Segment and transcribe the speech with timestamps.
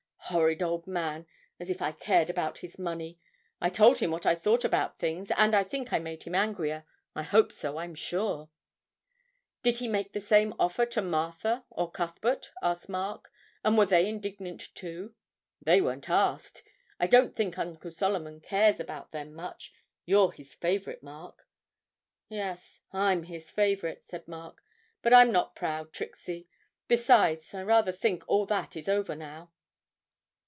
[0.31, 1.27] Horrid old man!
[1.59, 3.19] As if I cared about his money!
[3.59, 6.85] I told him what I thought about things, and I think I made him angrier.
[7.13, 8.49] I hope so, I'm sure.'
[9.61, 13.29] 'Did he make the same offer to Martha or Cuthbert?' asked Mark;
[13.65, 15.13] 'and were they indignant too?'
[15.63, 16.63] 'They weren't asked.
[16.97, 19.73] I don't think Uncle Solomon cares about them much;
[20.05, 21.45] you're his favourite, Mark.'
[22.29, 24.63] 'Yes, I'm his favourite,' said Mark;
[25.01, 26.47] 'but I'm not proud, Trixie.
[26.87, 29.51] Besides, I rather think all that is over now.'